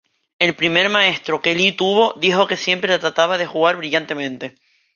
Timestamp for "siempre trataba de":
2.57-3.45